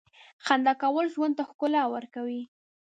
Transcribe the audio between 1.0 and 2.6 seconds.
ژوند ته ښکلا ورکوي.